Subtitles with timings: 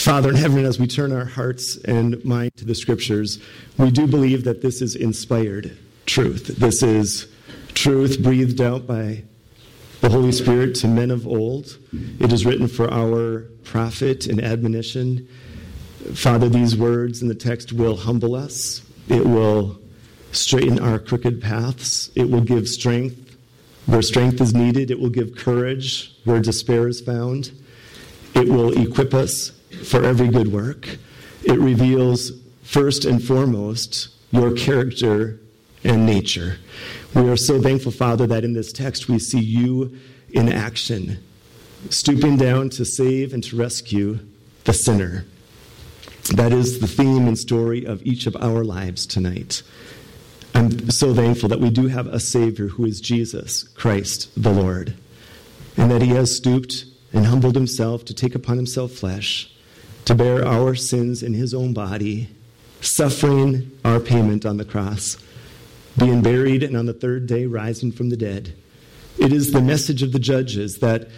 [0.00, 3.38] Father in heaven, as we turn our hearts and mind to the scriptures,
[3.76, 5.76] we do believe that this is inspired
[6.06, 6.46] truth.
[6.46, 7.28] This is
[7.74, 9.24] truth breathed out by
[10.00, 11.76] the Holy Spirit to men of old.
[12.18, 15.28] It is written for our profit and admonition.
[16.14, 18.80] Father, these words in the text will humble us.
[19.10, 19.78] It will
[20.32, 22.10] straighten our crooked paths.
[22.14, 23.36] It will give strength
[23.84, 24.90] where strength is needed.
[24.90, 27.52] It will give courage where despair is found.
[28.34, 29.52] It will equip us
[29.84, 30.98] for every good work.
[31.42, 35.40] It reveals, first and foremost, your character
[35.84, 36.58] and nature.
[37.14, 39.96] We are so thankful, Father, that in this text we see you
[40.30, 41.22] in action,
[41.88, 44.20] stooping down to save and to rescue
[44.64, 45.24] the sinner.
[46.34, 49.62] That is the theme and story of each of our lives tonight.
[50.54, 54.94] I'm so thankful that we do have a Savior who is Jesus Christ the Lord,
[55.76, 59.52] and that He has stooped and humbled Himself to take upon Himself flesh,
[60.10, 62.28] to bear our sins in His own body,
[62.80, 65.16] suffering our payment on the cross
[65.96, 68.52] being buried, and on the third day rising from the dead.
[69.18, 71.08] It is the message of the judges that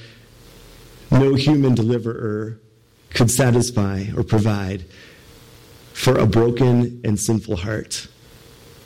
[1.11, 2.61] no human deliverer
[3.09, 4.85] could satisfy or provide
[5.95, 8.09] for a broken and sinful heart.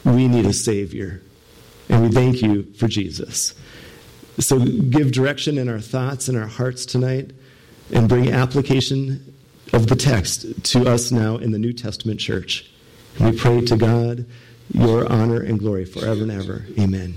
[0.04, 1.20] We need a Savior,
[1.88, 3.54] and we thank you for Jesus.
[4.38, 7.32] So give direction in our thoughts and our hearts tonight
[7.92, 9.32] and bring application
[9.72, 12.70] of the text to us now in the New Testament church.
[13.20, 14.26] We pray to God
[14.72, 16.64] your honor and glory forever and ever.
[16.78, 17.14] Amen.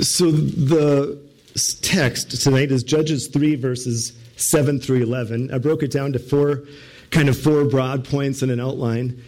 [0.00, 1.18] So the
[1.82, 5.52] text tonight is Judges 3, verses 7 through 11.
[5.52, 6.64] I broke it down to four,
[7.10, 9.22] kind of four broad points in an outline.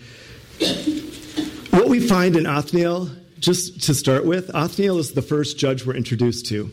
[1.70, 5.94] What we find in Othniel, just to start with, Othniel is the first judge we're
[5.94, 6.70] introduced to.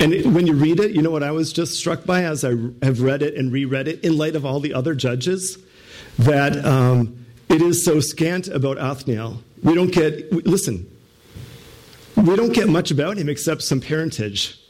[0.00, 2.50] And when you read it, you know what I was just struck by as I
[2.82, 5.58] have read it and reread it in light of all the other judges?
[6.18, 9.42] That um, it is so scant about Othniel.
[9.62, 10.88] We don't get, listen,
[12.16, 14.60] we don't get much about him except some parentage.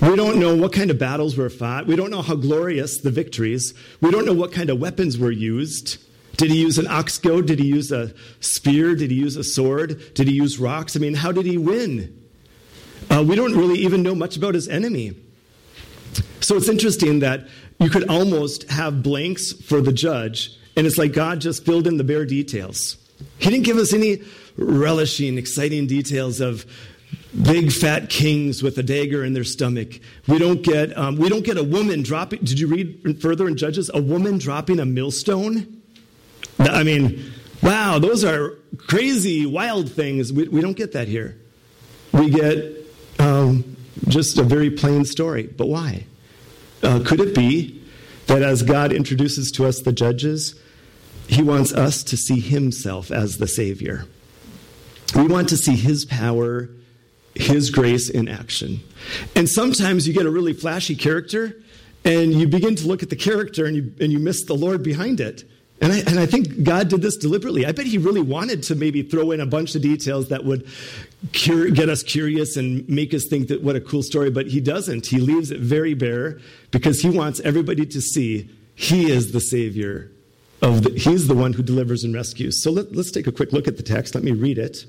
[0.00, 1.86] We don't know what kind of battles were fought.
[1.86, 3.72] We don't know how glorious the victories.
[4.00, 5.96] We don't know what kind of weapons were used.
[6.36, 7.46] Did he use an ox goad?
[7.46, 8.94] Did he use a spear?
[8.94, 10.14] Did he use a sword?
[10.14, 10.94] Did he use rocks?
[10.94, 12.15] I mean, how did he win?
[13.10, 15.14] Uh, we don't really even know much about his enemy.
[16.40, 17.46] So it's interesting that
[17.78, 21.96] you could almost have blanks for the judge and it's like God just filled in
[21.96, 22.98] the bare details.
[23.38, 24.22] He didn't give us any
[24.58, 26.66] relishing, exciting details of
[27.42, 30.00] big fat kings with a dagger in their stomach.
[30.28, 32.40] We don't get um, we don't get a woman dropping.
[32.40, 33.90] Did you read further in Judges?
[33.94, 35.80] A woman dropping a millstone.
[36.58, 40.32] I mean, wow, those are crazy, wild things.
[40.32, 41.38] We, we don't get that here.
[42.12, 42.75] We get
[43.26, 43.76] um,
[44.08, 45.44] just a very plain story.
[45.44, 46.06] But why?
[46.82, 47.82] Uh, could it be
[48.26, 50.60] that as God introduces to us the judges,
[51.28, 54.04] he wants us to see himself as the Savior.
[55.14, 56.68] We want to see his power,
[57.34, 58.80] his grace in action.
[59.34, 61.56] And sometimes you get a really flashy character,
[62.04, 64.82] and you begin to look at the character and you, and you miss the Lord
[64.82, 65.44] behind it.
[65.80, 67.66] And I, and I think God did this deliberately.
[67.66, 70.66] I bet He really wanted to maybe throw in a bunch of details that would
[71.32, 74.60] cure, get us curious and make us think that what a cool story, but He
[74.60, 75.06] doesn't.
[75.06, 80.10] He leaves it very bare because He wants everybody to see He is the Savior
[80.62, 82.62] of the, he's the one who delivers and rescues.
[82.62, 84.14] So let, let's take a quick look at the text.
[84.14, 84.86] Let me read it.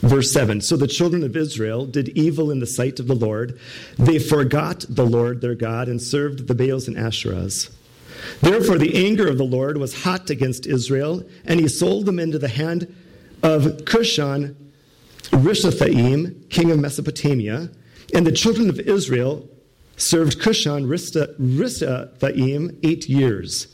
[0.00, 3.58] Verse 7 So the children of Israel did evil in the sight of the Lord.
[3.98, 7.70] They forgot the Lord their God and served the Baals and Asherahs.
[8.40, 12.38] Therefore, the anger of the Lord was hot against Israel, and he sold them into
[12.38, 12.94] the hand
[13.42, 14.56] of Cushan
[15.30, 17.70] Rishathaim, king of Mesopotamia.
[18.12, 19.48] And the children of Israel
[19.96, 20.86] served Cushan
[21.38, 23.68] Rishathaim eight years.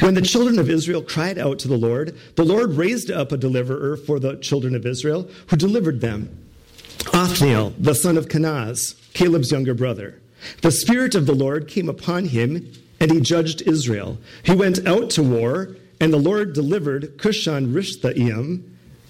[0.00, 3.38] When the children of Israel cried out to the Lord, the Lord raised up a
[3.38, 6.36] deliverer for the children of Israel who delivered them
[7.14, 10.20] Othniel, the son of Kenaz, Caleb's younger brother.
[10.60, 12.70] The Spirit of the Lord came upon him,
[13.00, 14.18] and he judged Israel.
[14.42, 18.62] He went out to war, and the Lord delivered Cushan Rishathaim,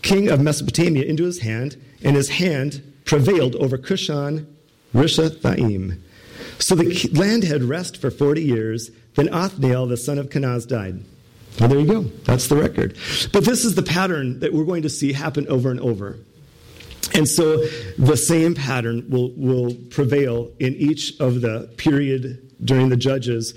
[0.03, 4.47] king of Mesopotamia, into his hand, and his hand prevailed over Cushan
[4.95, 5.99] Rishathaim.
[6.59, 8.91] So the land had rest for 40 years.
[9.15, 11.03] Then Othniel, the son of Kenaz, died.
[11.59, 12.03] Well, there you go.
[12.25, 12.97] That's the record.
[13.33, 16.19] But this is the pattern that we're going to see happen over and over.
[17.15, 17.59] And so
[17.99, 23.55] the same pattern will, will prevail in each of the period during the judges.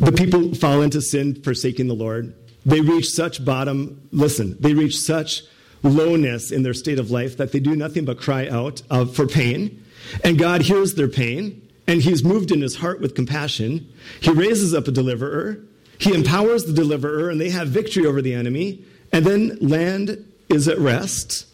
[0.00, 2.34] The people fall into sin, forsaking the Lord.
[2.64, 5.42] They reach such bottom, listen, they reach such
[5.82, 9.26] lowness in their state of life that they do nothing but cry out uh, for
[9.26, 9.84] pain.
[10.24, 13.90] And God hears their pain and he's moved in his heart with compassion.
[14.20, 15.58] He raises up a deliverer.
[15.98, 18.84] He empowers the deliverer, and they have victory over the enemy.
[19.10, 21.46] And then land is at rest.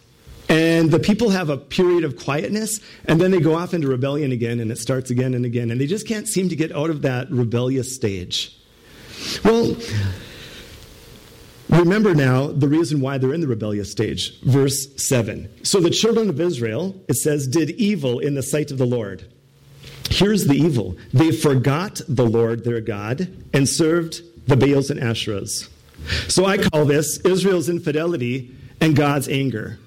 [0.49, 4.31] And the people have a period of quietness, and then they go off into rebellion
[4.31, 5.71] again, and it starts again and again.
[5.71, 8.57] And they just can't seem to get out of that rebellious stage.
[9.43, 9.77] Well,
[11.71, 14.41] remember now the reason why they're in the rebellious stage.
[14.43, 15.65] Verse 7.
[15.65, 19.31] So the children of Israel, it says, did evil in the sight of the Lord.
[20.11, 25.69] Here's the evil they forgot the Lord their God and served the Baals and Asherahs.
[26.29, 29.79] So I call this Israel's infidelity and God's anger.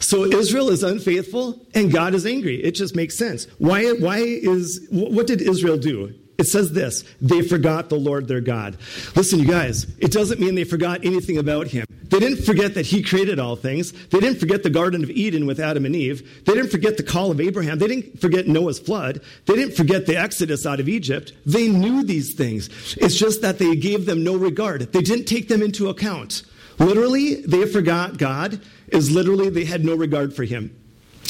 [0.00, 2.56] So Israel is unfaithful and God is angry.
[2.62, 3.46] It just makes sense.
[3.58, 6.14] Why, why is, what did Israel do?
[6.40, 8.78] It says this they forgot the Lord their God.
[9.14, 11.84] Listen, you guys, it doesn't mean they forgot anything about him.
[12.04, 13.92] They didn't forget that he created all things.
[14.08, 16.44] They didn't forget the Garden of Eden with Adam and Eve.
[16.46, 17.78] They didn't forget the call of Abraham.
[17.78, 19.20] They didn't forget Noah's flood.
[19.44, 21.34] They didn't forget the exodus out of Egypt.
[21.44, 22.68] They knew these things.
[22.96, 24.80] It's just that they gave them no regard.
[24.92, 26.42] They didn't take them into account.
[26.78, 30.76] Literally, they forgot God, is literally they had no regard for him.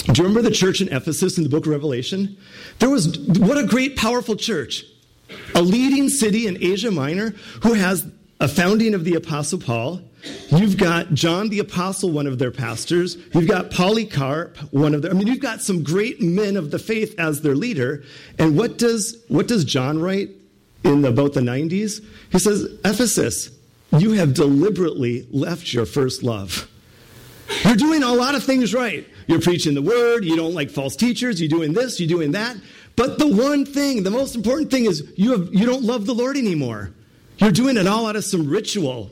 [0.07, 2.37] Do you remember the church in Ephesus in the book of Revelation?
[2.79, 4.85] There was, what a great, powerful church.
[5.55, 7.31] A leading city in Asia Minor
[7.63, 8.07] who has
[8.41, 10.01] a founding of the Apostle Paul.
[10.49, 13.17] You've got John the Apostle, one of their pastors.
[13.35, 16.79] You've got Polycarp, one of their, I mean, you've got some great men of the
[16.79, 18.03] faith as their leader.
[18.39, 20.31] And what does, what does John write
[20.85, 22.05] in about the 90s?
[22.33, 23.51] He says, Ephesus,
[23.93, 26.70] you have deliberately left your first love.
[27.65, 29.07] You're doing a lot of things right.
[29.27, 32.57] You're preaching the word, you don't like false teachers, you're doing this, you're doing that.
[32.97, 36.15] But the one thing, the most important thing is you, have, you don't love the
[36.15, 36.93] Lord anymore.
[37.39, 39.11] You're doing it all out of some ritual.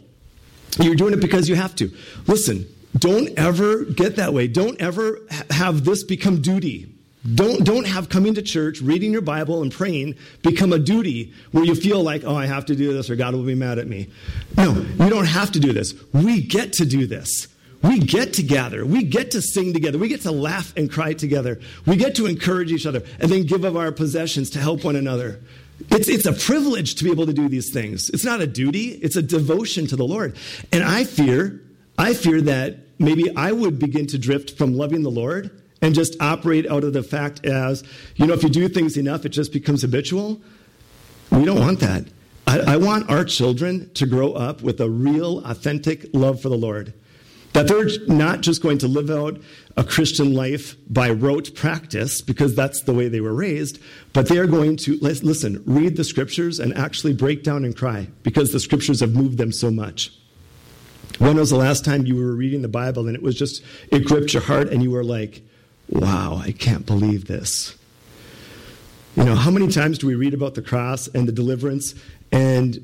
[0.79, 1.91] You're doing it because you have to.
[2.27, 4.47] Listen, don't ever get that way.
[4.49, 5.21] Don't ever
[5.51, 6.95] have this become duty.
[7.35, 11.65] Don't, don't have coming to church, reading your Bible, and praying become a duty where
[11.65, 13.87] you feel like, oh, I have to do this or God will be mad at
[13.87, 14.09] me.
[14.57, 15.95] No, you don't have to do this.
[16.13, 17.49] We get to do this.
[17.83, 18.85] We get to gather.
[18.85, 19.99] We get to sing together.
[19.99, 21.61] We get to laugh and cry together.
[21.87, 24.97] We get to encourage each other and then give of our possessions to help one
[24.97, 25.41] another.
[25.91, 28.11] It's, it's a privilege to be able to do these things.
[28.11, 30.37] It's not a duty, it's a devotion to the Lord.
[30.73, 31.63] And I fear,
[31.97, 36.21] I fear that maybe I would begin to drift from loving the Lord and just
[36.21, 37.85] operate out of the fact as,
[38.17, 40.41] you know, if you do things enough, it just becomes habitual.
[41.31, 42.07] We don't want that.
[42.49, 46.57] I, I want our children to grow up with a real, authentic love for the
[46.57, 46.93] Lord.
[47.55, 49.41] That they're not just going to live out
[49.77, 53.81] a Christian life by rote practice because that's the way they were raised,
[54.13, 58.09] but they are going to, listen, read the scriptures and actually break down and cry
[58.23, 60.13] because the scriptures have moved them so much.
[61.19, 64.05] When was the last time you were reading the Bible and it was just, it
[64.05, 65.43] gripped your heart and you were like,
[65.89, 67.77] wow, I can't believe this?
[69.17, 71.95] You know, how many times do we read about the cross and the deliverance
[72.31, 72.79] and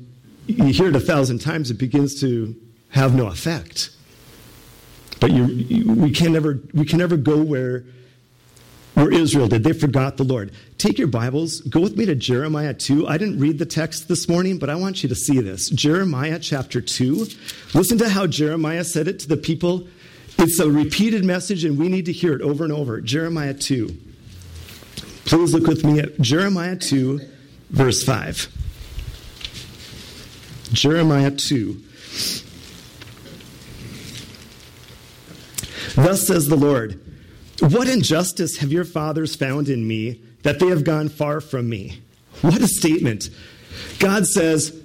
[0.47, 2.55] you hear it a thousand times, it begins to
[2.89, 3.89] have no effect?
[5.19, 7.83] But you, we, can never, we can never go where,
[8.95, 9.63] where Israel did.
[9.63, 10.51] They forgot the Lord.
[10.77, 13.07] Take your Bibles, go with me to Jeremiah 2.
[13.07, 15.69] I didn't read the text this morning, but I want you to see this.
[15.69, 17.27] Jeremiah chapter 2.
[17.73, 19.87] Listen to how Jeremiah said it to the people.
[20.37, 22.99] It's a repeated message, and we need to hear it over and over.
[22.99, 23.97] Jeremiah 2.
[25.25, 27.19] Please look with me at Jeremiah 2,
[27.69, 28.49] verse 5.
[30.73, 31.81] Jeremiah 2.
[35.95, 36.99] Thus says the Lord
[37.59, 42.01] What injustice have your fathers found in me that they have gone far from me?
[42.41, 43.29] What a statement.
[43.99, 44.81] God says,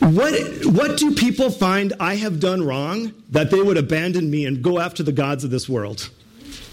[0.00, 0.34] what,
[0.66, 4.78] what do people find I have done wrong that they would abandon me and go
[4.78, 6.10] after the gods of this world?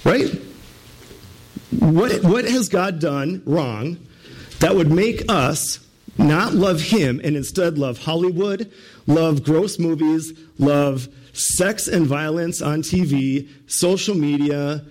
[0.04, 0.30] Right?
[1.80, 3.98] What, what has God done wrong
[4.60, 5.80] that would make us
[6.18, 8.72] not love Him and instead love Hollywood,
[9.08, 14.86] love gross movies, love sex and violence on TV, social media,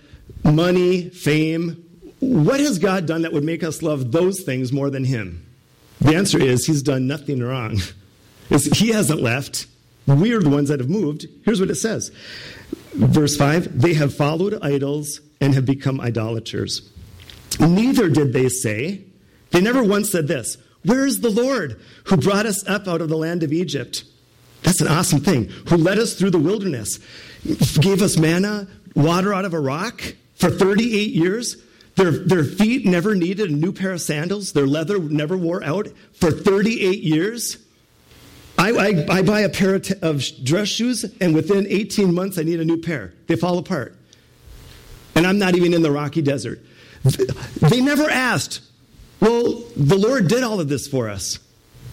[0.44, 1.84] money, fame.
[2.20, 5.46] What has God done that would make us love those things more than Him?
[6.00, 7.78] The answer is He's done nothing wrong.
[8.48, 9.66] he hasn't left.
[10.06, 11.26] We are the ones that have moved.
[11.44, 12.10] Here's what it says
[12.94, 16.90] Verse 5 They have followed idols and have become idolaters.
[17.60, 19.04] Neither did they say,
[19.50, 23.08] they never once said this Where is the Lord who brought us up out of
[23.08, 24.04] the land of Egypt?
[24.62, 25.48] That's an awesome thing.
[25.68, 26.98] Who led us through the wilderness,
[27.80, 30.02] gave us manna, water out of a rock
[30.34, 31.56] for 38 years.
[31.96, 34.52] Their, their feet never needed a new pair of sandals.
[34.52, 37.58] Their leather never wore out for 38 years.
[38.58, 42.38] I, I, I buy a pair of, t- of dress shoes, and within 18 months,
[42.38, 43.12] I need a new pair.
[43.26, 43.96] They fall apart.
[45.14, 46.60] And I'm not even in the Rocky Desert.
[47.02, 48.60] They never asked,
[49.20, 51.38] Well, the Lord did all of this for us.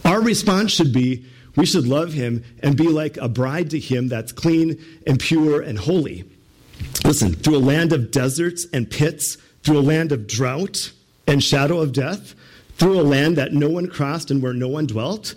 [0.06, 1.26] Our response should be
[1.60, 5.60] we should love him and be like a bride to him that's clean and pure
[5.60, 6.24] and holy.
[7.04, 10.94] Listen, through a land of deserts and pits, through a land of drought
[11.28, 12.34] and shadow of death,
[12.78, 15.36] through a land that no one crossed and where no one dwelt,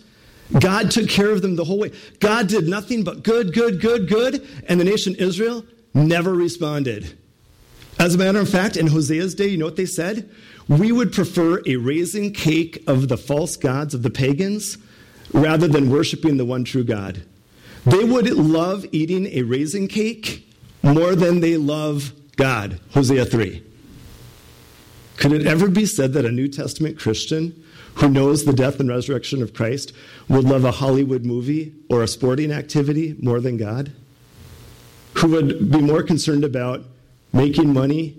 [0.60, 1.90] God took care of them the whole way.
[2.20, 7.18] God did nothing but good, good, good, good, and the nation Israel never responded.
[7.98, 10.30] As a matter of fact, in Hosea's day, you know what they said?
[10.68, 14.78] We would prefer a raisin cake of the false gods of the pagans
[15.32, 17.22] rather than worshiping the one true God.
[17.84, 20.48] They would love eating a raisin cake
[20.82, 22.80] more than they love God.
[22.92, 23.64] Hosea 3.
[25.16, 27.62] Could it ever be said that a New Testament Christian
[27.94, 29.92] who knows the death and resurrection of Christ
[30.28, 33.92] would love a Hollywood movie or a sporting activity more than God?
[35.14, 36.84] Who would be more concerned about
[37.32, 38.16] making money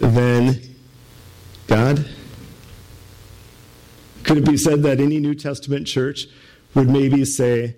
[0.00, 0.60] than
[1.66, 2.04] God?
[4.28, 6.26] Could it be said that any New Testament church
[6.74, 7.74] would maybe say,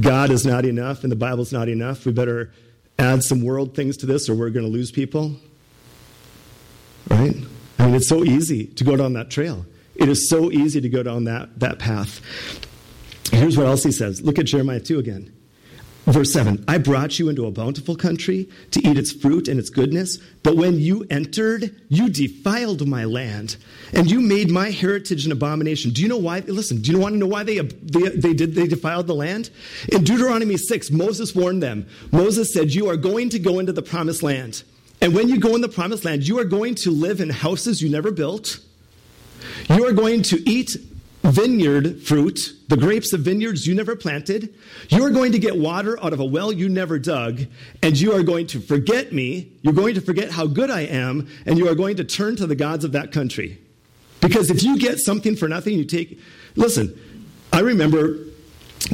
[0.00, 2.06] God is not enough and the Bible's not enough?
[2.06, 2.52] We better
[2.96, 5.34] add some world things to this or we're going to lose people?
[7.10, 7.34] Right?
[7.80, 9.66] I mean, it's so easy to go down that trail.
[9.96, 12.20] It is so easy to go down that, that path.
[13.32, 14.22] Here's what else he says.
[14.22, 15.33] Look at Jeremiah 2 again.
[16.06, 19.70] Verse 7 I brought you into a bountiful country to eat its fruit and its
[19.70, 23.56] goodness, but when you entered, you defiled my land,
[23.92, 25.92] and you made my heritage an abomination.
[25.92, 26.40] Do you know why?
[26.40, 29.48] Listen, do you want to know why they, they, they did they defiled the land?
[29.92, 31.86] In Deuteronomy 6, Moses warned them.
[32.12, 34.62] Moses said, You are going to go into the promised land.
[35.00, 37.82] And when you go in the promised land, you are going to live in houses
[37.82, 38.60] you never built.
[39.70, 40.76] You are going to eat
[41.24, 44.54] vineyard fruit, the grapes of vineyards you never planted.
[44.90, 47.42] You are going to get water out of a well you never dug,
[47.82, 49.52] and you are going to forget me.
[49.62, 52.46] You're going to forget how good I am, and you are going to turn to
[52.46, 53.58] the gods of that country.
[54.20, 56.20] Because if you get something for nothing, you take.
[56.56, 56.98] Listen,
[57.52, 58.18] I remember,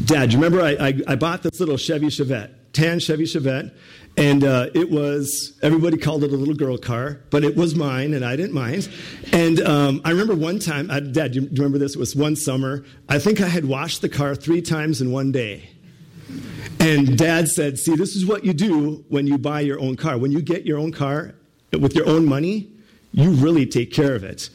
[0.04, 3.72] Dad, you remember I, I, I bought this little Chevy Chevette, tan Chevy Chevette,
[4.16, 8.12] and uh, it was, everybody called it a little girl car, but it was mine
[8.12, 8.88] and I didn't mind.
[9.32, 11.94] And um, I remember one time, I, Dad, do you remember this?
[11.94, 12.84] It was one summer.
[13.08, 15.70] I think I had washed the car three times in one day.
[16.80, 20.18] And Dad said, See, this is what you do when you buy your own car.
[20.18, 21.34] When you get your own car
[21.72, 22.72] with your own money,
[23.12, 24.50] you really take care of it.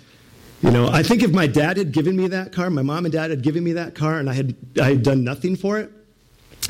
[0.62, 3.14] You know, I think if my dad had given me that car, my mom and
[3.14, 5.92] dad had given me that car, and I had, I had done nothing for it,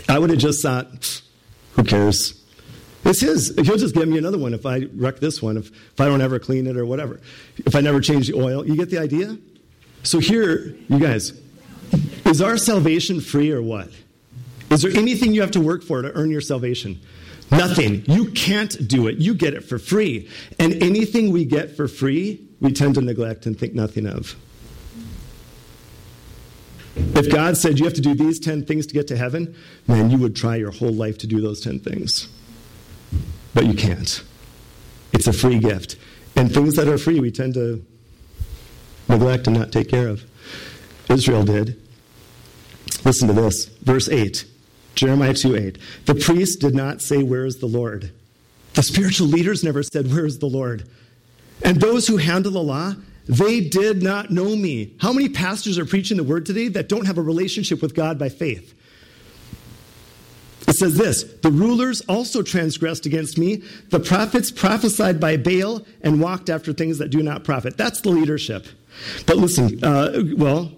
[0.10, 1.22] I would have just thought,
[1.74, 2.45] who cares?
[3.06, 3.54] It's his.
[3.56, 6.22] He'll just give me another one if I wreck this one, if, if I don't
[6.22, 7.22] ever clean it or whatever.
[7.58, 8.66] If I never change the oil.
[8.66, 9.38] You get the idea?
[10.02, 11.40] So here, you guys,
[12.26, 13.90] is our salvation free or what?
[14.72, 17.00] Is there anything you have to work for to earn your salvation?
[17.52, 18.04] Nothing.
[18.08, 19.18] You can't do it.
[19.18, 20.28] You get it for free.
[20.58, 24.36] And anything we get for free, we tend to neglect and think nothing of.
[26.96, 29.56] If God said you have to do these 10 things to get to heaven,
[29.88, 32.30] man, you would try your whole life to do those 10 things
[33.56, 34.22] but you can't.
[35.14, 35.96] It's a free gift.
[36.36, 37.84] And things that are free, we tend to
[39.10, 40.24] neglect and not take care of.
[41.10, 41.82] Israel did.
[43.04, 43.66] Listen to this.
[43.66, 44.46] Verse 8.
[44.94, 45.78] Jeremiah 2 8.
[46.06, 48.12] The priest did not say, Where is the Lord?
[48.74, 50.88] The spiritual leaders never said, Where is the Lord?
[51.64, 52.94] And those who handle the law,
[53.28, 54.94] they did not know me.
[55.00, 58.20] How many pastors are preaching the word today that don't have a relationship with God
[58.20, 58.74] by faith?
[60.68, 63.64] It says this The rulers also transgressed against me.
[63.90, 67.78] The prophets prophesied by Baal and walked after things that do not profit.
[67.78, 68.66] That's the leadership.
[69.26, 70.72] But listen, uh, well,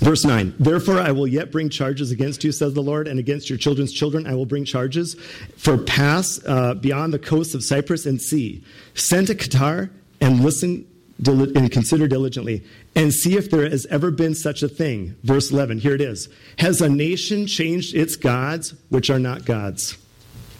[0.00, 3.50] Verse 9, therefore I will yet bring charges against you, says the Lord, and against
[3.50, 5.14] your children's children I will bring charges
[5.58, 8.64] for pass uh, beyond the coasts of Cyprus and see.
[8.94, 10.86] Send to Kedar and listen
[11.26, 15.16] and consider diligently and see if there has ever been such a thing.
[15.22, 16.28] Verse 11, here it is.
[16.58, 19.98] Has a nation changed its gods, which are not gods?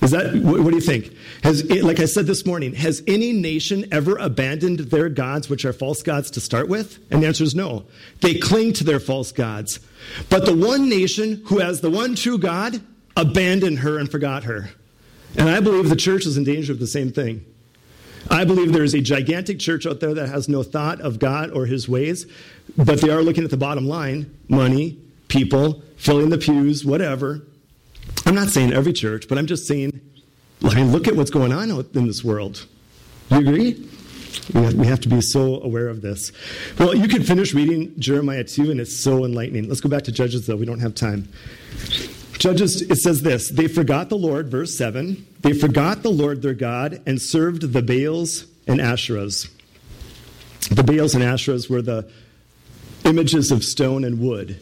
[0.03, 1.15] Is that, what, do you think?
[1.43, 5.75] Has, like I said this morning, has any nation ever abandoned their gods, which are
[5.75, 6.99] false gods to start with?
[7.11, 7.85] And the answer is no.
[8.23, 9.79] They cling to their false gods.
[10.31, 12.81] But the one nation who has the one true God
[13.15, 14.71] abandoned her and forgot her.
[15.37, 17.45] And I believe the church is in danger of the same thing.
[18.31, 21.51] I believe there is a gigantic church out there that has no thought of God
[21.51, 22.27] or his ways,
[22.77, 27.43] but they are looking at the bottom line money, people, filling the pews, whatever.
[28.27, 30.01] I'm not saying every church, but I'm just saying,
[30.65, 32.67] I mean, look at what's going on in this world.
[33.31, 33.89] You agree?
[34.55, 36.31] We have to be so aware of this.
[36.79, 39.69] Well, you could finish reading Jeremiah 2, and it's so enlightening.
[39.69, 40.57] Let's go back to Judges, though.
[40.57, 41.29] We don't have time.
[42.41, 45.27] Judges, it says this They forgot the Lord, verse 7.
[45.41, 49.51] They forgot the Lord their God and served the Baals and Asherahs.
[50.71, 52.11] The Baals and Asherahs were the
[53.05, 54.59] images of stone and wood.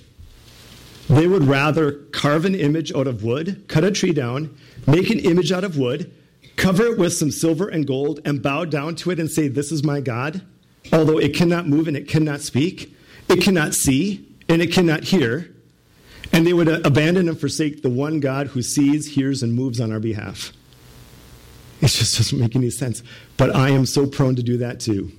[1.09, 4.57] They would rather carve an image out of wood, cut a tree down,
[4.89, 6.13] make an image out of wood,
[6.57, 9.71] cover it with some silver and gold, and bow down to it and say, This
[9.71, 10.43] is my God.
[10.93, 12.93] Although it cannot move and it cannot speak,
[13.29, 15.55] it cannot see, and it cannot hear.
[16.33, 19.81] And they would uh, abandon and forsake the one God who sees, hears, and moves
[19.81, 20.53] on our behalf.
[21.81, 23.03] It just doesn't make any sense.
[23.37, 25.13] But I am so prone to do that too.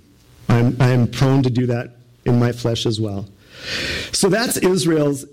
[0.48, 3.28] I'm, I am prone to do that in my flesh as well.
[4.12, 5.25] So that's Israel's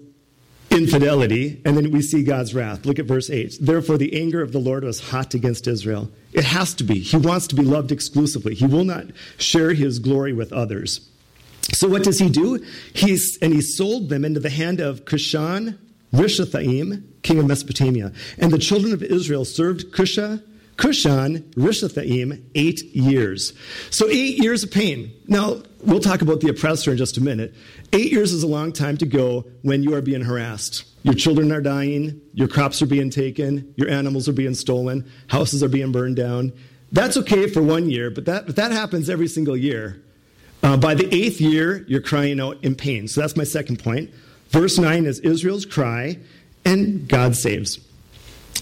[0.71, 2.85] infidelity, and then we see God's wrath.
[2.85, 3.59] Look at verse 8.
[3.61, 6.11] Therefore, the anger of the Lord was hot against Israel.
[6.33, 6.99] It has to be.
[6.99, 9.07] He wants to be loved exclusively, He will not
[9.39, 11.09] share His glory with others.
[11.73, 12.65] So, what does He do?
[12.95, 15.79] He's, and He sold them into the hand of Cushan
[16.13, 18.13] Rishathaim, king of Mesopotamia.
[18.39, 20.43] And the children of Israel served Cushan
[20.77, 23.53] Cushan Rishathaim eight years.
[23.91, 25.13] So eight years of pain.
[25.27, 27.55] Now, we'll talk about the oppressor in just a minute.
[27.93, 30.85] Eight years is a long time to go when you are being harassed.
[31.03, 35.63] Your children are dying, your crops are being taken, your animals are being stolen, houses
[35.63, 36.53] are being burned down.
[36.93, 40.03] That's okay for one year, but that, but that happens every single year.
[40.67, 43.07] Uh, by the eighth year, you're crying out in pain.
[43.07, 44.11] So that's my second point.
[44.49, 46.19] Verse 9 is Israel's cry,
[46.65, 47.79] and God saves.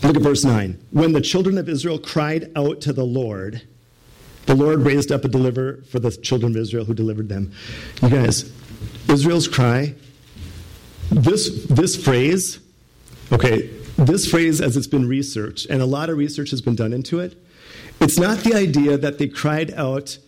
[0.02, 0.78] Look at verse 9.
[0.90, 3.62] When the children of Israel cried out to the Lord,
[4.44, 7.52] the Lord raised up a deliverer for the children of Israel who delivered them.
[8.02, 8.52] You guys,
[9.08, 9.94] Israel's cry,
[11.10, 12.58] this, this phrase,
[13.32, 16.92] okay, this phrase, as it's been researched, and a lot of research has been done
[16.92, 17.34] into it,
[17.98, 20.18] it's not the idea that they cried out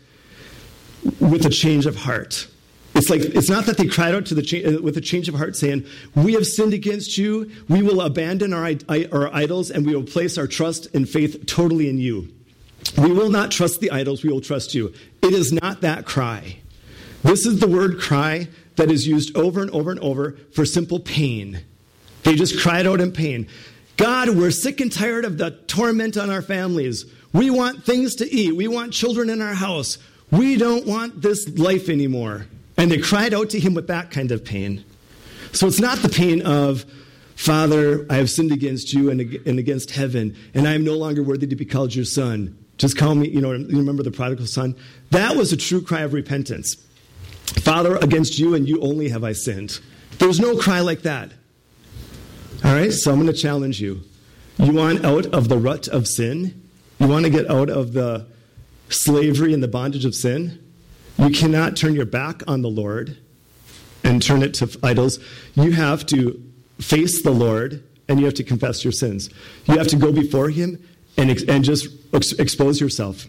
[1.20, 2.48] with a change of heart.
[2.94, 5.28] It's like it's not that they cried out to the cha- uh, with a change
[5.28, 5.84] of heart, saying,
[6.14, 7.50] "We have sinned against you.
[7.68, 11.90] We will abandon our, our idols, and we will place our trust and faith totally
[11.90, 12.28] in you.
[12.96, 14.22] We will not trust the idols.
[14.22, 16.58] We will trust you." It is not that cry.
[17.22, 21.00] This is the word "cry" that is used over and over and over for simple
[21.00, 21.60] pain.
[22.22, 23.46] They just cried out in pain.
[23.96, 27.04] God, we're sick and tired of the torment on our families.
[27.32, 28.56] We want things to eat.
[28.56, 29.98] We want children in our house.
[30.30, 32.46] We don't want this life anymore.
[32.76, 34.84] And they cried out to him with that kind of pain.
[35.52, 36.84] So it's not the pain of,
[37.36, 41.46] Father, I have sinned against you and, against heaven, and I am no longer worthy
[41.46, 42.56] to be called your son.
[42.76, 44.74] Just call me, you know, you remember the prodigal son?
[45.10, 46.76] That was a true cry of repentance.
[47.62, 49.80] Father, against you and you only have I sinned.
[50.18, 51.32] There's no cry like that.
[52.64, 54.02] All right, so I'm going to challenge you.
[54.58, 56.62] You want out of the rut of sin?
[56.98, 58.26] You want to get out of the
[58.88, 60.62] slavery and the bondage of sin?
[61.18, 63.16] You cannot turn your back on the Lord
[64.04, 65.18] and turn it to idols.
[65.54, 66.42] You have to
[66.78, 69.30] face the Lord and you have to confess your sins.
[69.66, 70.82] You have to go before Him
[71.16, 73.26] and, and just ex- expose yourself.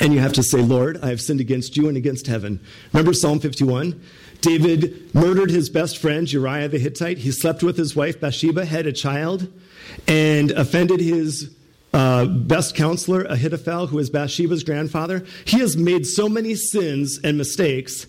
[0.00, 2.60] And you have to say, Lord, I have sinned against you and against heaven.
[2.92, 3.98] Remember Psalm 51?
[4.42, 7.18] David murdered his best friend, Uriah the Hittite.
[7.18, 9.50] He slept with his wife, Bathsheba, had a child,
[10.06, 11.55] and offended his
[11.96, 17.38] uh, best counselor, Ahithophel, who is Bathsheba's grandfather, he has made so many sins and
[17.38, 18.06] mistakes.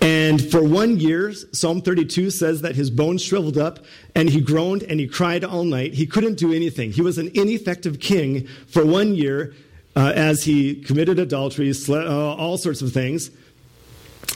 [0.00, 3.78] And for one year, Psalm 32 says that his bones shriveled up
[4.16, 5.94] and he groaned and he cried all night.
[5.94, 6.90] He couldn't do anything.
[6.90, 9.54] He was an ineffective king for one year
[9.94, 13.30] uh, as he committed adultery, uh, all sorts of things.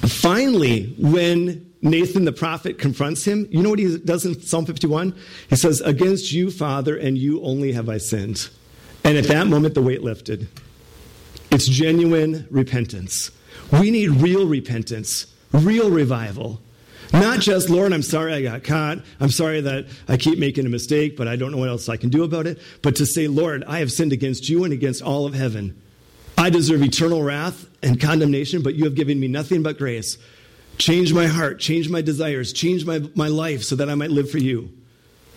[0.07, 5.13] Finally, when Nathan the prophet confronts him, you know what he does in Psalm 51?
[5.51, 8.49] He says, Against you, Father, and you only have I sinned.
[9.07, 10.49] And at that moment, the weight lifted.
[11.53, 13.31] It's genuine repentance.
[13.71, 16.61] We need real repentance, real revival.
[17.13, 18.99] Not just, Lord, I'm sorry I got caught.
[19.21, 21.97] I'm sorry that I keep making a mistake, but I don't know what else I
[21.97, 22.61] can do about it.
[22.83, 25.81] But to say, Lord, I have sinned against you and against all of heaven.
[26.37, 30.19] I deserve eternal wrath and condemnation, but you have given me nothing but grace.
[30.79, 34.29] Change my heart, change my desires, change my, my life so that I might live
[34.29, 34.69] for you.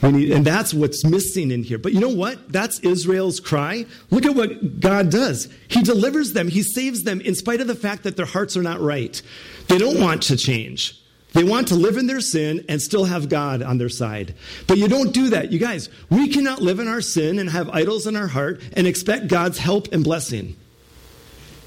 [0.01, 1.77] Need, and that's what's missing in here.
[1.77, 2.51] But you know what?
[2.51, 3.85] That's Israel's cry.
[4.11, 5.49] Look at what God does.
[5.67, 8.63] He delivers them, He saves them in spite of the fact that their hearts are
[8.63, 9.21] not right.
[9.67, 10.95] They don't want to change.
[11.33, 14.33] They want to live in their sin and still have God on their side.
[14.65, 15.51] But you don't do that.
[15.51, 18.87] You guys, we cannot live in our sin and have idols in our heart and
[18.87, 20.55] expect God's help and blessing.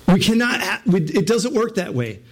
[0.09, 2.23] We cannot, it doesn't work that way.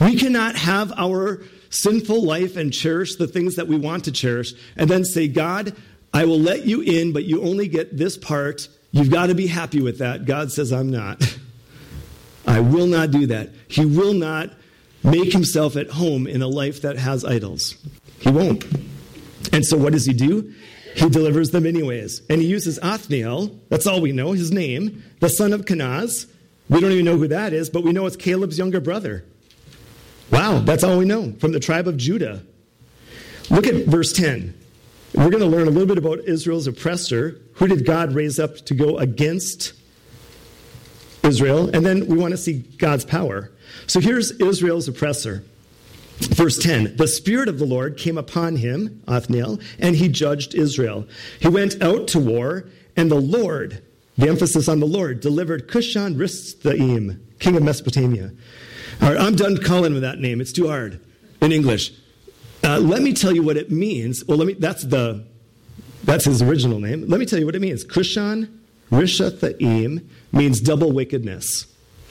[0.00, 4.52] We cannot have our sinful life and cherish the things that we want to cherish,
[4.76, 5.76] and then say, God,
[6.12, 8.68] I will let you in, but you only get this part.
[8.90, 10.24] You've got to be happy with that.
[10.24, 11.22] God says, I'm not.
[12.46, 13.50] I will not do that.
[13.68, 14.50] He will not
[15.04, 17.76] make himself at home in a life that has idols.
[18.20, 18.64] He won't.
[19.52, 20.54] And so what does he do?
[20.94, 22.22] He delivers them anyways.
[22.28, 26.26] And he uses Othniel, that's all we know, his name, the son of Kenaz.
[26.68, 29.24] We don't even know who that is, but we know it's Caleb's younger brother.
[30.30, 32.42] Wow, that's all we know from the tribe of Judah.
[33.50, 34.54] Look at verse 10.
[35.14, 37.40] We're going to learn a little bit about Israel's oppressor.
[37.54, 39.72] Who did God raise up to go against
[41.22, 41.70] Israel?
[41.74, 43.50] And then we want to see God's power.
[43.86, 45.44] So here's Israel's oppressor.
[46.18, 51.06] Verse 10 The Spirit of the Lord came upon him, Othniel, and he judged Israel.
[51.40, 53.82] He went out to war, and the Lord,
[54.16, 58.32] the emphasis on the Lord, delivered Cushan Rishathaim, king of Mesopotamia.
[59.00, 60.40] All right, I'm done calling him that name.
[60.40, 61.00] It's too hard
[61.40, 61.92] in English.
[62.64, 64.24] Uh, let me tell you what it means.
[64.24, 64.54] Well, let me.
[64.54, 65.24] That's the.
[66.04, 67.06] That's his original name.
[67.06, 67.84] Let me tell you what it means.
[67.84, 68.48] Cushan
[68.90, 71.66] Rishathaim means double wickedness,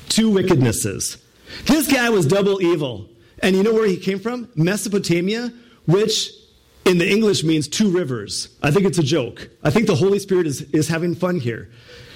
[0.09, 1.21] two wickednesses.
[1.65, 4.49] This guy was double evil, and you know where he came from?
[4.55, 5.51] Mesopotamia,
[5.85, 6.31] which
[6.85, 8.49] in the English means two rivers.
[8.61, 9.49] I think it's a joke.
[9.63, 11.69] I think the Holy Spirit is, is having fun here.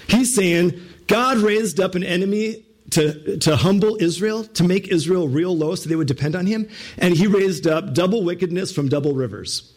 [0.08, 5.56] He's saying God raised up an enemy to, to humble Israel, to make Israel real
[5.56, 6.70] low so they would depend on him.
[6.98, 9.74] And he raised up double wickedness from double rivers.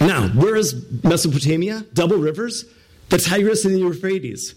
[0.00, 1.86] Now, where is Mesopotamia?
[1.92, 2.64] Double rivers?
[3.08, 4.54] The Tigris and the Euphrates.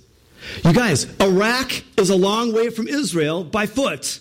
[0.63, 4.19] You guys, Iraq is a long way from Israel by foot.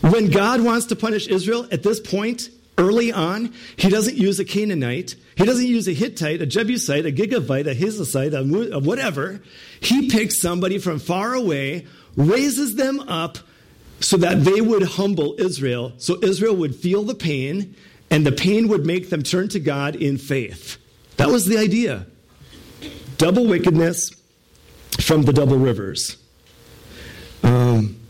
[0.00, 2.48] When God wants to punish Israel at this point,
[2.80, 7.12] early on, he doesn't use a Canaanite, he doesn't use a Hittite, a Jebusite, a
[7.12, 9.40] Gigavite, a Hizasite, a, whatever.
[9.80, 13.38] He picks somebody from far away, raises them up
[14.00, 17.76] so that they would humble Israel, so Israel would feel the pain,
[18.10, 20.78] and the pain would make them turn to God in faith.
[21.18, 22.06] That was the idea.
[23.18, 24.10] Double wickedness
[25.00, 26.16] from the double rivers.
[27.42, 28.00] Um,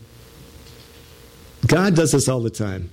[1.67, 2.89] God does this all the time.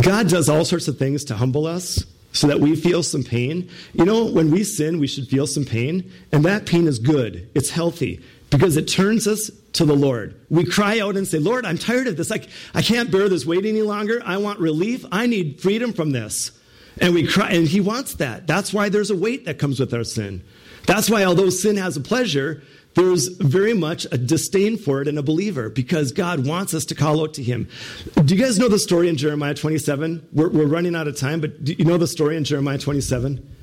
[0.00, 3.70] God does all sorts of things to humble us so that we feel some pain.
[3.94, 7.48] You know, when we sin, we should feel some pain, and that pain is good,
[7.54, 10.38] it's healthy, because it turns us to the Lord.
[10.50, 12.30] We cry out and say, Lord, I'm tired of this.
[12.30, 14.22] I, I can't bear this weight any longer.
[14.24, 15.04] I want relief.
[15.10, 16.52] I need freedom from this.
[17.00, 18.46] And we cry, and He wants that.
[18.46, 20.42] That's why there's a weight that comes with our sin.
[20.86, 22.62] That's why, although sin has a pleasure,
[22.96, 26.94] there's very much a disdain for it in a believer because God wants us to
[26.94, 27.68] call out to Him.
[28.24, 30.26] Do you guys know the story in Jeremiah 27?
[30.32, 33.56] We're, we're running out of time, but do you know the story in Jeremiah 27?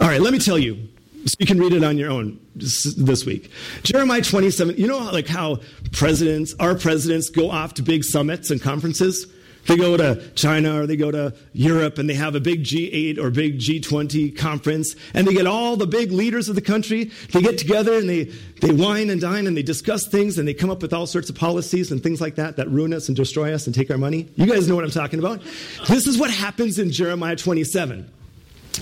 [0.00, 0.88] All right, let me tell you.
[1.24, 3.48] So you can read it on your own this week.
[3.84, 5.60] Jeremiah 27, you know like how
[5.92, 9.26] presidents, our presidents go off to big summits and conferences?
[9.66, 13.18] They go to China or they go to Europe and they have a big G8
[13.18, 17.10] or big G20 conference and they get all the big leaders of the country.
[17.32, 18.24] They get together and they,
[18.60, 21.30] they wine and dine and they discuss things and they come up with all sorts
[21.30, 23.98] of policies and things like that that ruin us and destroy us and take our
[23.98, 24.28] money.
[24.34, 25.42] You guys know what I'm talking about.
[25.88, 28.10] This is what happens in Jeremiah 27.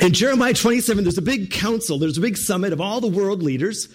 [0.01, 3.43] In Jeremiah 27, there's a big council, there's a big summit of all the world
[3.43, 3.89] leaders.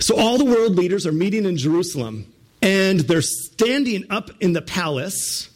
[0.00, 4.62] So all the world leaders are meeting in Jerusalem and they're standing up in the
[4.62, 5.50] palace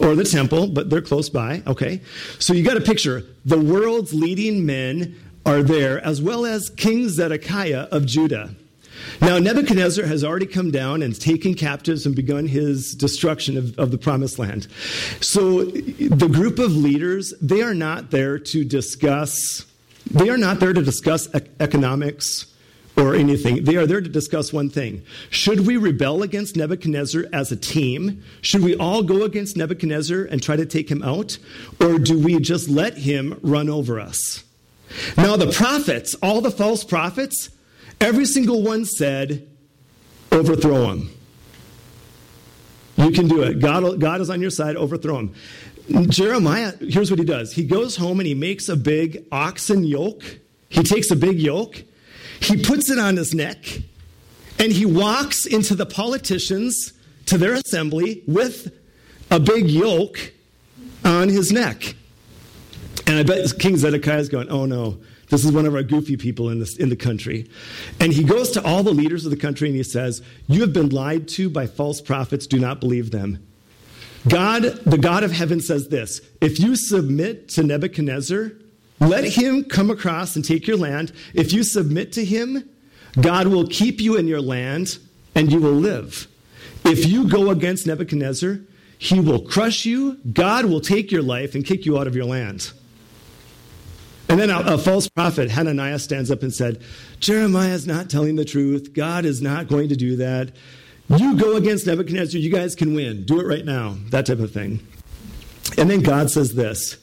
[0.00, 1.62] or the temple, but they're close by.
[1.66, 2.00] Okay.
[2.38, 3.24] So you got a picture.
[3.44, 8.54] The world's leading men are there, as well as King Zedekiah of Judah.
[9.22, 13.90] Now, Nebuchadnezzar has already come down and taken captives and begun his destruction of, of
[13.90, 14.66] the promised land.
[15.20, 19.64] So, the group of leaders, they are not there to discuss,
[20.10, 21.28] they are not there to discuss
[21.60, 22.49] economics
[23.00, 23.64] or anything.
[23.64, 25.02] They are there to discuss one thing.
[25.30, 28.22] Should we rebel against Nebuchadnezzar as a team?
[28.42, 31.38] Should we all go against Nebuchadnezzar and try to take him out?
[31.80, 34.44] Or do we just let him run over us?
[35.16, 37.50] Now, the prophets, all the false prophets,
[38.00, 39.48] every single one said,
[40.32, 41.10] overthrow him.
[42.96, 43.60] You can do it.
[43.60, 45.34] God, God is on your side, overthrow him.
[46.08, 47.52] Jeremiah, here's what he does.
[47.52, 50.22] He goes home and he makes a big oxen yoke.
[50.68, 51.82] He takes a big yoke
[52.40, 53.64] he puts it on his neck
[54.58, 56.92] and he walks into the politicians
[57.26, 58.72] to their assembly with
[59.30, 60.32] a big yoke
[61.04, 61.94] on his neck.
[63.06, 64.98] And I bet King Zedekiah is going, oh no,
[65.30, 67.48] this is one of our goofy people in, this, in the country.
[68.00, 70.72] And he goes to all the leaders of the country and he says, You have
[70.72, 73.46] been lied to by false prophets, do not believe them.
[74.28, 78.52] God, the God of heaven, says this If you submit to Nebuchadnezzar,
[79.00, 81.12] let him come across and take your land.
[81.34, 82.68] If you submit to him,
[83.20, 84.98] God will keep you in your land
[85.34, 86.28] and you will live.
[86.84, 88.60] If you go against Nebuchadnezzar,
[88.98, 92.26] he will crush you, God will take your life and kick you out of your
[92.26, 92.72] land.
[94.28, 96.82] And then a, a, false prophet, Hananiah, stands up and said,
[97.18, 98.92] Jeremiah is not telling the truth.
[98.92, 100.52] God is not going to do that.
[101.08, 103.24] You go against Nebuchadnezzar, you guys can win.
[103.24, 103.96] Do it right now.
[104.10, 104.86] That type of thing.
[105.76, 106.96] And then God says this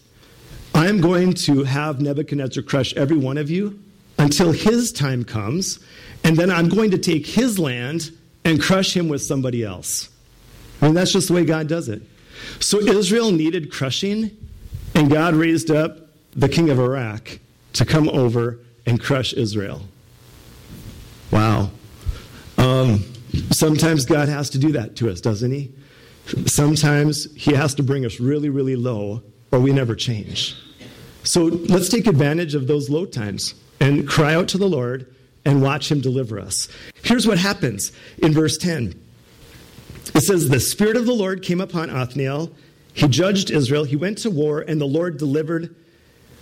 [0.77, 3.79] I'm going to have Nebuchadnezzar crush every one of you
[4.19, 5.79] until his time comes,
[6.23, 8.11] and then I'm going to take his land
[8.45, 10.09] and crush him with somebody else.
[10.79, 12.03] I mean, that's just the way God does it.
[12.59, 14.29] So Israel needed crushing,
[14.93, 15.97] and God raised up
[16.33, 17.39] the king of Iraq
[17.73, 19.81] to come over and crush Israel.
[21.31, 21.71] Wow.
[22.59, 23.03] Um,
[23.49, 25.71] sometimes God has to do that to us, doesn't He?
[26.45, 30.55] Sometimes He has to bring us really, really low, or we never change.
[31.27, 35.13] So let's take advantage of those low times and cry out to the Lord
[35.43, 36.69] and watch Him deliver us.
[37.03, 39.03] Here's what happens in verse 10
[40.15, 42.51] it says, The Spirit of the Lord came upon Othniel.
[42.93, 43.83] He judged Israel.
[43.83, 45.75] He went to war, and the Lord delivered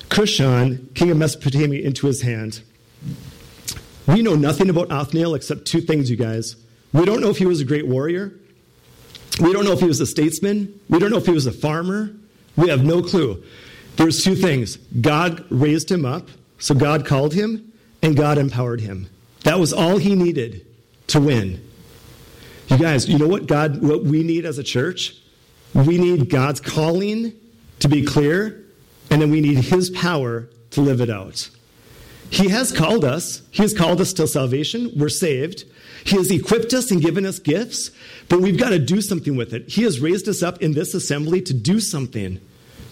[0.09, 2.61] Cushan, king of Mesopotamia, into his hand.
[4.07, 6.55] We know nothing about Othniel except two things, you guys.
[6.93, 8.33] We don't know if he was a great warrior.
[9.41, 10.79] We don't know if he was a statesman.
[10.89, 12.11] We don't know if he was a farmer.
[12.55, 13.43] We have no clue.
[13.95, 16.27] There's two things God raised him up,
[16.59, 19.09] so God called him, and God empowered him.
[19.43, 20.65] That was all he needed
[21.07, 21.61] to win.
[22.67, 25.15] You guys, you know what God what we need as a church?
[25.73, 27.33] We need God's calling
[27.79, 28.63] to be clear,
[29.09, 31.49] and then we need his power to live it out.
[32.29, 33.43] He has called us.
[33.51, 34.91] He has called us to salvation.
[34.95, 35.65] We're saved.
[36.03, 37.91] He has equipped us and given us gifts,
[38.29, 39.69] but we've got to do something with it.
[39.69, 42.39] He has raised us up in this assembly to do something.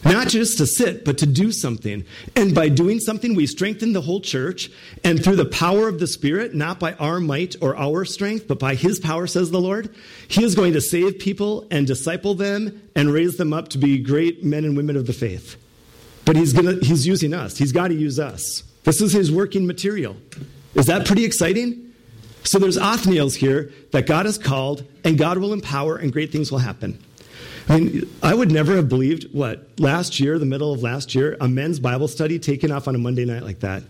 [0.06, 2.06] Not just to sit, but to do something.
[2.36, 4.70] And by doing something, we strengthen the whole church.
[5.04, 8.60] And through the power of the Spirit, not by our might or our strength, but
[8.60, 9.94] by His power, says the Lord,
[10.28, 13.98] He is going to save people and disciple them and raise them up to be
[13.98, 15.56] great men and women of the faith.
[16.26, 18.64] But He's, gonna, he's using us, He's got to use us.
[18.84, 20.18] This is His working material.
[20.76, 21.94] Is that pretty exciting?
[22.44, 26.52] So there's Othniels here that God has called, and God will empower, and great things
[26.52, 27.02] will happen.
[27.70, 31.38] I mean, I would never have believed what last year, the middle of last year,
[31.40, 33.84] a men's Bible study taken off on a Monday night like that.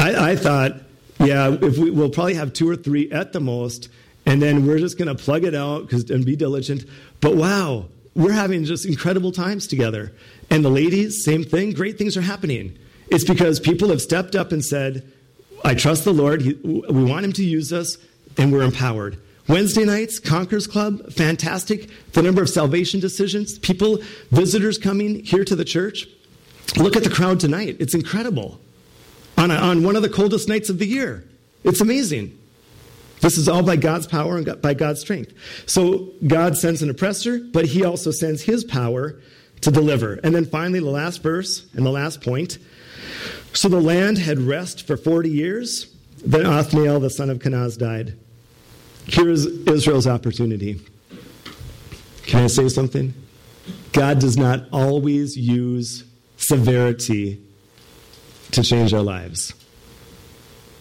[0.00, 0.80] I, I thought,
[1.20, 3.88] yeah, if we, we'll probably have two or three at the most,
[4.26, 6.84] and then we're just going to plug it out and be diligent.
[7.20, 10.12] But wow, we're having just incredible times together.
[10.50, 11.72] And the ladies, same thing.
[11.72, 12.76] Great things are happening.
[13.08, 15.10] It's because people have stepped up and said,
[15.64, 16.42] I trust the Lord.
[16.42, 17.98] He, we want Him to use us,
[18.36, 19.18] and we're empowered.
[19.46, 21.90] Wednesday nights, Conquerors Club, fantastic.
[22.12, 23.98] The number of salvation decisions, people,
[24.30, 26.08] visitors coming here to the church.
[26.76, 27.76] Look at the crowd tonight.
[27.78, 28.58] It's incredible.
[29.36, 31.24] On, a, on one of the coldest nights of the year.
[31.62, 32.38] It's amazing.
[33.20, 35.32] This is all by God's power and by God's strength.
[35.66, 39.20] So God sends an oppressor, but he also sends his power
[39.60, 40.14] to deliver.
[40.24, 42.58] And then finally, the last verse and the last point.
[43.52, 45.86] So the land had rest for 40 years.
[46.24, 48.16] Then Othniel, the son of Kenaz, died.
[49.06, 50.80] Here's Israel's opportunity.
[52.24, 53.14] Can I say something?
[53.92, 56.04] God does not always use
[56.36, 57.40] severity
[58.52, 59.54] to change our lives.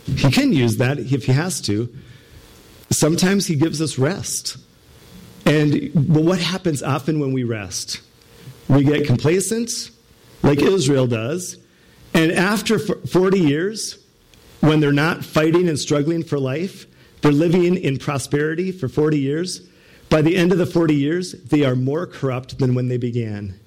[0.06, 1.94] He can use that if he has to.
[2.90, 4.58] Sometimes he gives us rest.
[5.46, 8.02] And well, what happens often when we rest?
[8.68, 9.70] We get complacent,
[10.42, 11.58] like Israel does.
[12.14, 13.98] And after 40 years,
[14.62, 16.86] when they're not fighting and struggling for life,
[17.24, 19.62] they're living in prosperity for 40 years.
[20.10, 23.58] By the end of the 40 years, they are more corrupt than when they began.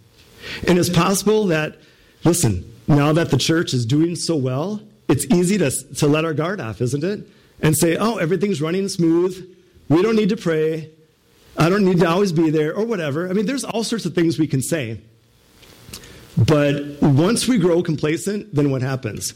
[0.68, 1.78] And it's possible that,
[2.22, 6.34] listen, now that the church is doing so well, it's easy to, to let our
[6.34, 7.26] guard off, isn't it?
[7.62, 9.56] And say, oh, everything's running smooth.
[9.88, 10.90] We don't need to pray.
[11.56, 13.26] I don't need to always be there, or whatever.
[13.30, 15.00] I mean, there's all sorts of things we can say.
[16.36, 19.32] But once we grow complacent, then what happens?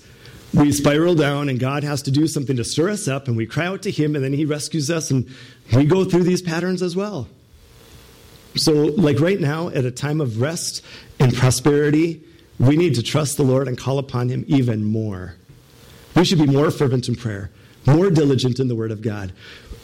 [0.53, 3.47] We spiral down and God has to do something to stir us up and we
[3.47, 5.29] cry out to Him and then He rescues us and
[5.75, 7.29] we go through these patterns as well.
[8.57, 10.83] So, like right now, at a time of rest
[11.21, 12.21] and prosperity,
[12.59, 15.37] we need to trust the Lord and call upon Him even more.
[16.17, 17.53] We should be more fervent in prayer,
[17.87, 19.33] more diligent in the Word of God,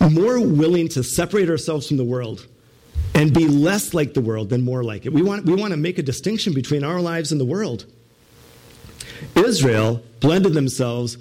[0.00, 2.46] more willing to separate ourselves from the world
[3.14, 5.12] and be less like the world than more like it.
[5.12, 7.87] We want, we want to make a distinction between our lives and the world.
[9.35, 11.18] Israel blended themselves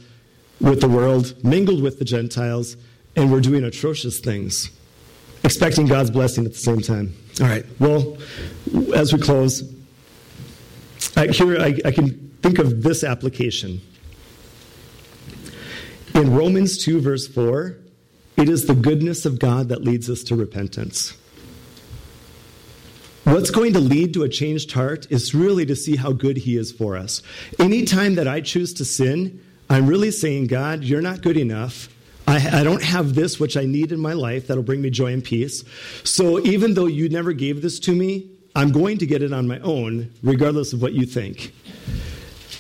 [0.60, 2.78] with the world, mingled with the Gentiles,
[3.16, 4.72] and were doing atrocious things,
[5.44, 7.16] expecting God's blessing at the same time.
[7.42, 8.18] All right, well,
[8.96, 9.64] as we close,
[11.16, 13.82] I, here I, I can think of this application.
[16.14, 17.76] In Romans 2, verse 4,
[18.38, 21.16] it is the goodness of God that leads us to repentance.
[23.26, 26.58] What's going to lead to a changed heart is really to see how good He
[26.58, 27.24] is for us.
[27.58, 31.90] Anytime that I choose to sin, I'm really saying, God, you're not good enough.
[32.28, 35.12] I, I, don't have this which I need in my life that'll bring me joy
[35.12, 35.64] and peace.
[36.04, 39.48] So even though you never gave this to me, I'm going to get it on
[39.48, 41.52] my own, regardless of what you think.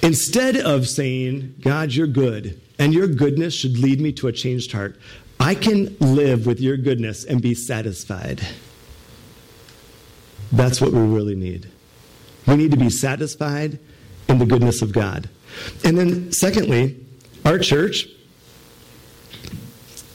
[0.01, 4.71] Instead of saying, God, you're good, and your goodness should lead me to a changed
[4.71, 4.99] heart,
[5.39, 8.41] I can live with your goodness and be satisfied.
[10.51, 11.69] That's what we really need.
[12.47, 13.79] We need to be satisfied
[14.27, 15.29] in the goodness of God.
[15.83, 17.03] And then, secondly,
[17.43, 18.07] our church,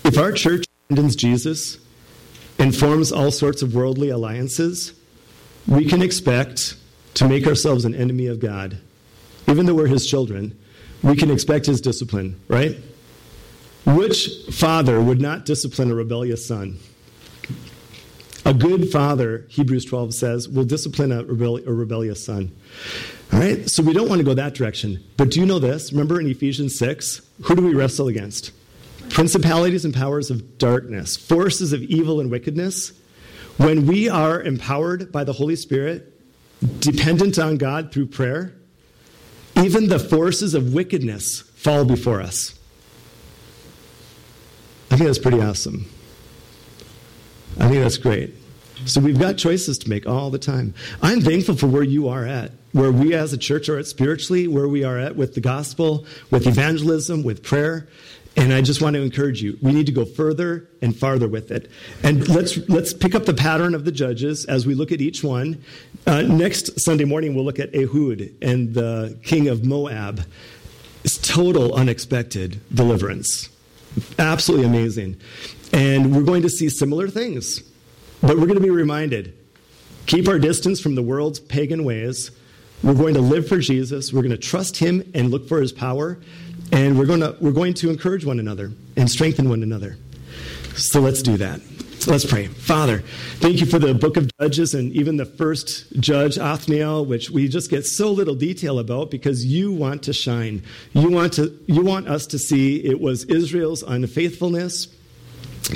[0.04, 1.78] if our church abandons Jesus
[2.58, 4.92] and forms all sorts of worldly alliances,
[5.66, 6.76] we can expect
[7.14, 8.78] to make ourselves an enemy of God.
[9.48, 10.56] Even though we're his children,
[11.02, 12.76] we can expect his discipline, right?
[13.86, 16.78] Which father would not discipline a rebellious son?
[18.50, 22.50] A good father, Hebrews 12 says, will discipline a, a rebellious son.
[23.32, 23.70] All right?
[23.70, 25.04] So we don't want to go that direction.
[25.16, 25.92] But do you know this?
[25.92, 28.50] Remember in Ephesians 6, who do we wrestle against?
[29.08, 32.92] Principalities and powers of darkness, forces of evil and wickedness.
[33.56, 36.12] When we are empowered by the Holy Spirit,
[36.80, 38.52] dependent on God through prayer,
[39.62, 42.58] even the forces of wickedness fall before us.
[44.90, 45.88] I think that's pretty awesome.
[47.60, 48.34] I think that's great.
[48.86, 50.74] So we've got choices to make all the time.
[51.02, 54.48] I'm thankful for where you are at, where we as a church are at spiritually,
[54.48, 57.86] where we are at with the gospel, with evangelism, with prayer.
[58.36, 59.58] And I just want to encourage you.
[59.60, 61.70] We need to go further and farther with it.
[62.02, 65.22] And let's let's pick up the pattern of the judges as we look at each
[65.22, 65.62] one.
[66.06, 70.24] Uh, next Sunday morning, we'll look at Ehud and the king of Moab.
[71.04, 73.50] It's total unexpected deliverance.
[74.18, 75.20] Absolutely amazing.
[75.72, 77.62] And we're going to see similar things.
[78.20, 79.36] But we're going to be reminded
[80.06, 82.32] keep our distance from the world's pagan ways.
[82.82, 84.12] We're going to live for Jesus.
[84.12, 86.18] We're going to trust him and look for his power.
[86.72, 89.96] And we're going to, we're going to encourage one another and strengthen one another.
[90.74, 91.60] So let's do that.
[92.06, 92.46] Let's pray.
[92.46, 93.04] Father,
[93.36, 97.46] thank you for the book of Judges and even the first judge, Othniel, which we
[97.46, 100.62] just get so little detail about because you want to shine.
[100.94, 104.88] You want, to, you want us to see it was Israel's unfaithfulness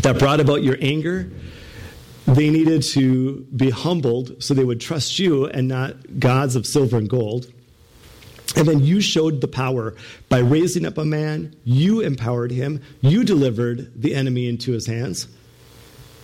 [0.03, 1.31] that brought about your anger.
[2.27, 6.97] They needed to be humbled so they would trust you and not gods of silver
[6.97, 7.53] and gold.
[8.57, 9.95] And then you showed the power
[10.29, 11.57] by raising up a man.
[11.65, 12.83] You empowered him.
[13.01, 15.29] You delivered the enemy into his hands.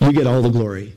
[0.00, 0.96] You get all the glory.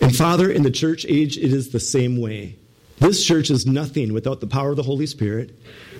[0.00, 2.56] And Father, in the church age, it is the same way.
[2.98, 5.50] This church is nothing without the power of the Holy Spirit.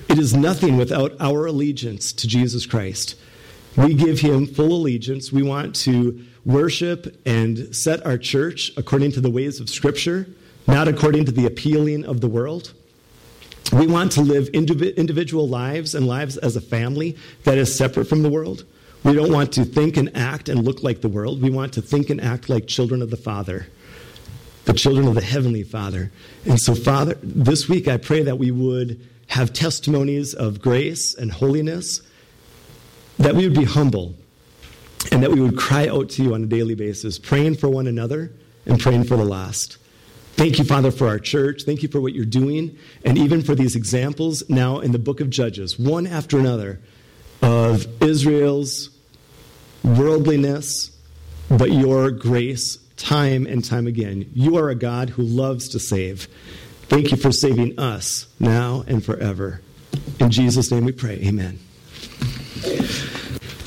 [0.08, 3.16] It is nothing without our allegiance to Jesus Christ.
[3.76, 5.30] We give him full allegiance.
[5.30, 10.26] We want to worship and set our church according to the ways of Scripture,
[10.66, 12.72] not according to the appealing of the world.
[13.72, 18.22] We want to live individual lives and lives as a family that is separate from
[18.22, 18.64] the world.
[19.02, 21.42] We don't want to think and act and look like the world.
[21.42, 23.66] We want to think and act like children of the Father,
[24.64, 26.10] the children of the Heavenly Father.
[26.44, 31.30] And so, Father, this week I pray that we would have testimonies of grace and
[31.30, 32.00] holiness,
[33.18, 34.14] that we would be humble,
[35.12, 37.86] and that we would cry out to you on a daily basis, praying for one
[37.86, 38.32] another
[38.66, 39.78] and praying for the lost.
[40.34, 41.62] Thank you, Father, for our church.
[41.62, 45.20] Thank you for what you're doing, and even for these examples now in the book
[45.20, 46.80] of Judges, one after another,
[47.40, 48.90] of Israel's
[49.82, 50.90] worldliness,
[51.48, 54.30] but your grace time and time again.
[54.34, 56.28] You are a God who loves to save.
[56.88, 59.60] Thank you for saving us now and forever.
[60.18, 61.20] In Jesus' name we pray.
[61.24, 61.58] Amen.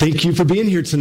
[0.00, 0.98] Thank you for being here tonight.